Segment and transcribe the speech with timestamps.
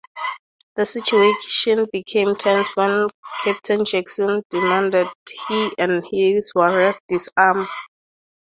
[0.77, 3.07] The situation became tense when
[3.43, 5.07] Captain Jackson demanded
[5.47, 7.67] he and his warriors disarm.